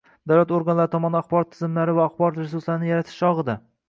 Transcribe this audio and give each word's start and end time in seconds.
Davlat 0.29 0.51
organlari 0.59 0.89
tomonidan 0.95 1.19
axborot 1.19 1.51
tizimlarini 1.55 1.95
va 1.99 2.07
axborot 2.11 2.39
resurslarini 2.41 2.91
yaratish 2.93 3.21
chog‘ida 3.25 3.57